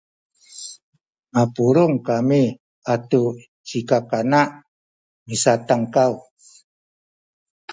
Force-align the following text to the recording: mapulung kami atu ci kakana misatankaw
mapulung 1.33 1.95
kami 2.07 2.41
atu 2.93 3.21
ci 3.67 3.79
kakana 3.89 4.41
misatankaw 5.27 6.13